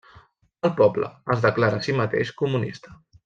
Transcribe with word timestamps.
El 0.69 0.73
poble 0.79 1.09
es 1.35 1.45
declara 1.45 1.81
a 1.83 1.87
si 1.89 1.95
mateix 2.01 2.35
comunista. 2.43 2.97